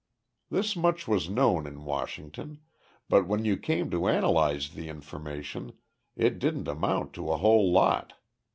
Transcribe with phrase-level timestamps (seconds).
[0.49, 2.61] This much was known in Washington
[3.07, 5.73] but, when you came to analyze the information,
[6.15, 8.13] it didn't amount to a whole lot.